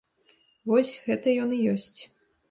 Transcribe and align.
Вось, 0.71 0.93
гэта 1.09 1.33
ён 1.43 1.53
і 1.59 1.59
ёсць. 1.75 1.99